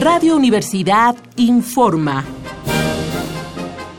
Radio 0.00 0.36
Universidad 0.36 1.16
informa. 1.34 2.24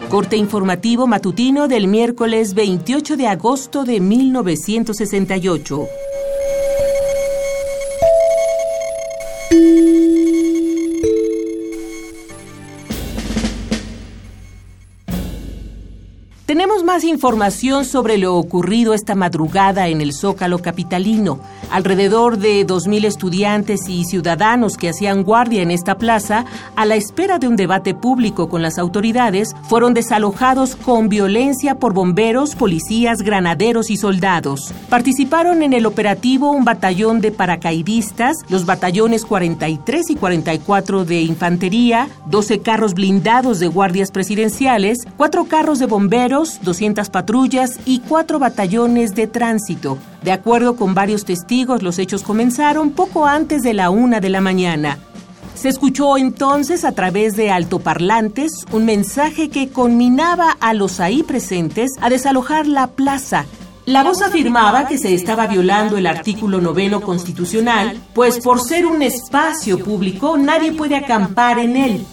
Corte 0.10 0.38
informativo 0.38 1.08
matutino 1.08 1.68
del 1.68 1.88
miércoles 1.88 2.54
28 2.54 3.18
de 3.18 3.28
agosto 3.28 3.84
de 3.84 4.00
1968. 4.00 6.09
Tenemos 16.50 16.84
más 16.84 17.04
información 17.04 17.86
sobre 17.86 18.18
lo 18.18 18.36
ocurrido 18.36 18.96
esta 18.96 19.14
madrugada 19.14 19.88
en 19.88 20.02
el 20.02 20.14
Zócalo 20.14 20.58
capitalino. 20.58 21.40
Alrededor 21.70 22.40
de 22.40 22.66
2.000 22.66 23.06
estudiantes 23.06 23.88
y 23.88 24.04
ciudadanos 24.04 24.76
que 24.76 24.90
hacían 24.90 25.22
guardia 25.22 25.62
en 25.62 25.70
esta 25.70 26.00
plaza, 26.00 26.46
a 26.76 26.86
la 26.88 26.96
espera 26.96 27.38
de 27.38 27.48
un 27.48 27.56
debate 27.56 27.94
público 27.94 28.50
con 28.50 28.64
las 28.64 28.80
autoridades, 28.80 29.56
fueron 29.68 29.94
desalojados 29.94 30.76
con 30.76 31.08
violencia 31.08 31.76
por 31.76 31.94
bomberos, 31.94 32.56
policías, 32.56 33.22
granaderos 33.22 33.92
y 33.92 33.98
soldados. 33.98 34.74
Participaron 34.90 35.62
en 35.62 35.74
el 35.74 35.86
operativo 35.86 36.50
un 36.50 36.66
batallón 36.66 37.22
de 37.22 37.32
paracaidistas, 37.32 38.38
los 38.50 38.66
batallones 38.66 39.24
43 39.24 40.10
y 40.10 40.16
44 40.16 41.06
de 41.06 41.22
infantería, 41.22 42.10
12 42.26 42.62
carros 42.62 42.96
blindados 42.96 43.60
de 43.60 43.68
guardias 43.68 44.10
presidenciales, 44.10 45.06
4 45.16 45.46
carros 45.46 45.78
de 45.78 45.86
bomberos, 45.86 46.39
200 46.62 47.10
patrullas 47.10 47.80
y 47.86 48.00
cuatro 48.00 48.40
batallones 48.40 49.16
de 49.16 49.28
tránsito. 49.28 49.98
De 50.24 50.32
acuerdo 50.32 50.76
con 50.76 50.94
varios 50.94 51.26
testigos, 51.26 51.84
los 51.84 52.00
hechos 52.00 52.24
comenzaron 52.24 52.92
poco 52.92 53.26
antes 53.26 53.62
de 53.62 53.74
la 53.74 53.90
una 53.90 54.20
de 54.20 54.30
la 54.30 54.42
mañana. 54.42 54.98
Se 55.56 55.68
escuchó 55.68 56.18
entonces 56.18 56.86
a 56.86 56.94
través 56.94 57.36
de 57.36 57.52
altoparlantes 57.52 58.66
un 58.72 58.86
mensaje 58.86 59.50
que 59.50 59.70
conminaba 59.70 60.52
a 60.60 60.74
los 60.74 61.02
ahí 61.02 61.22
presentes 61.24 61.92
a 62.00 62.10
desalojar 62.10 62.66
la 62.66 62.88
plaza. 62.88 63.46
La 63.86 64.04
voz 64.04 64.22
afirmaba 64.22 64.88
que 64.88 64.98
se 64.98 65.14
estaba 65.14 65.48
violando 65.48 65.98
el 65.98 66.08
artículo 66.08 66.62
noveno 66.62 67.02
constitucional, 67.02 68.00
pues 68.14 68.40
por 68.40 68.62
ser 68.62 68.86
un 68.86 69.02
espacio 69.02 69.84
público 69.84 70.38
nadie 70.38 70.72
puede 70.72 70.96
acampar 70.96 71.60
en 71.60 71.76
él. 71.76 72.06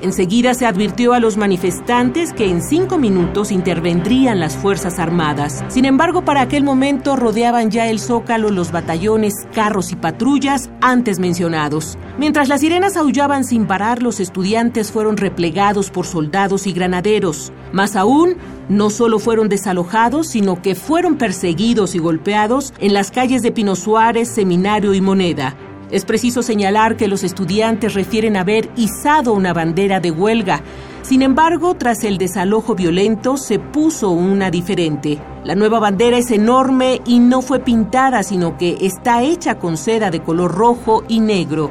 Enseguida 0.00 0.54
se 0.54 0.66
advirtió 0.66 1.12
a 1.12 1.20
los 1.20 1.36
manifestantes 1.36 2.32
que 2.32 2.48
en 2.48 2.62
cinco 2.62 2.98
minutos 2.98 3.50
intervendrían 3.50 4.40
las 4.40 4.56
Fuerzas 4.56 4.98
Armadas. 4.98 5.64
Sin 5.68 5.84
embargo, 5.84 6.24
para 6.24 6.42
aquel 6.42 6.64
momento 6.64 7.16
rodeaban 7.16 7.70
ya 7.70 7.88
el 7.88 7.98
zócalo 7.98 8.50
los 8.50 8.72
batallones, 8.72 9.46
carros 9.54 9.92
y 9.92 9.96
patrullas 9.96 10.70
antes 10.80 11.18
mencionados. 11.18 11.98
Mientras 12.18 12.48
las 12.48 12.60
sirenas 12.60 12.96
aullaban 12.96 13.44
sin 13.44 13.66
parar, 13.66 14.02
los 14.02 14.20
estudiantes 14.20 14.90
fueron 14.90 15.16
replegados 15.16 15.90
por 15.90 16.06
soldados 16.06 16.66
y 16.66 16.72
granaderos. 16.72 17.52
Más 17.72 17.96
aún, 17.96 18.36
no 18.68 18.90
solo 18.90 19.18
fueron 19.18 19.48
desalojados, 19.48 20.28
sino 20.28 20.60
que 20.62 20.74
fueron 20.74 21.16
perseguidos 21.16 21.94
y 21.94 21.98
golpeados 21.98 22.72
en 22.78 22.94
las 22.94 23.10
calles 23.10 23.42
de 23.42 23.52
Pino 23.52 23.76
Suárez, 23.76 24.28
Seminario 24.28 24.94
y 24.94 25.00
Moneda. 25.00 25.56
Es 25.90 26.04
preciso 26.04 26.42
señalar 26.42 26.96
que 26.96 27.06
los 27.06 27.22
estudiantes 27.22 27.94
refieren 27.94 28.36
haber 28.36 28.68
izado 28.76 29.32
una 29.32 29.52
bandera 29.52 30.00
de 30.00 30.10
huelga. 30.10 30.62
Sin 31.02 31.22
embargo, 31.22 31.76
tras 31.76 32.02
el 32.02 32.18
desalojo 32.18 32.74
violento 32.74 33.36
se 33.36 33.60
puso 33.60 34.10
una 34.10 34.50
diferente. 34.50 35.20
La 35.44 35.54
nueva 35.54 35.78
bandera 35.78 36.18
es 36.18 36.32
enorme 36.32 37.00
y 37.06 37.20
no 37.20 37.40
fue 37.40 37.60
pintada, 37.60 38.24
sino 38.24 38.58
que 38.58 38.78
está 38.80 39.22
hecha 39.22 39.60
con 39.60 39.76
seda 39.76 40.10
de 40.10 40.22
color 40.22 40.52
rojo 40.52 41.04
y 41.06 41.20
negro. 41.20 41.70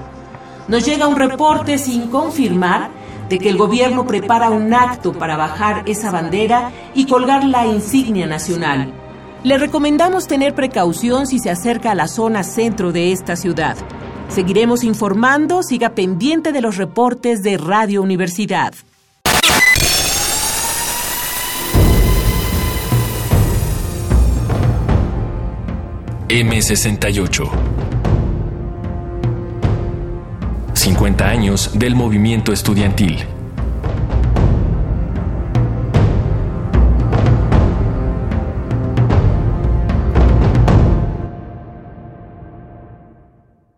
Nos 0.69 0.85
llega 0.85 1.07
un 1.07 1.17
reporte 1.17 1.77
sin 1.77 2.07
confirmar 2.07 2.89
de 3.27 3.37
que 3.37 3.49
el 3.49 3.57
gobierno 3.57 4.07
prepara 4.07 4.49
un 4.49 4.73
acto 4.73 5.11
para 5.11 5.35
bajar 5.35 5.83
esa 5.87 6.11
bandera 6.11 6.71
y 6.93 7.05
colgar 7.05 7.43
la 7.43 7.65
insignia 7.65 8.27
nacional. 8.27 9.04
Le 9.45 9.59
recomendamos 9.59 10.25
tener 10.25 10.55
precaución 10.55 11.27
si 11.27 11.37
se 11.37 11.51
acerca 11.51 11.91
a 11.91 11.95
la 11.95 12.07
zona 12.07 12.43
centro 12.43 12.91
de 12.91 13.11
esta 13.11 13.35
ciudad. 13.35 13.77
Seguiremos 14.27 14.83
informando, 14.83 15.61
siga 15.61 15.91
pendiente 15.91 16.51
de 16.51 16.61
los 16.61 16.77
reportes 16.77 17.43
de 17.43 17.57
Radio 17.57 18.01
Universidad. 18.01 18.73
M68 26.27 27.51
50 30.73 31.27
años 31.27 31.69
del 31.77 31.93
movimiento 31.93 32.51
estudiantil. 32.51 33.34